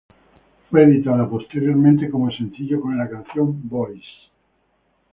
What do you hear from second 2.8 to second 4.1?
con la canción "Boys".